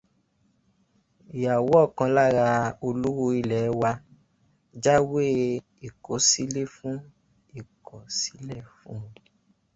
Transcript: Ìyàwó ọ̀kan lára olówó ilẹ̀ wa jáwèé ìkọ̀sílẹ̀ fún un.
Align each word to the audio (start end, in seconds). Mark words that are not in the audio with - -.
Ìyàwó 1.37 1.73
ọ̀kan 1.85 2.09
lára 2.17 2.47
olówó 2.87 3.25
ilẹ̀ 3.41 3.65
wa 3.79 3.91
jáwèé 4.83 5.35
ìkọ̀sílẹ̀ 5.87 6.65
fún 8.83 8.95
un. 8.95 9.03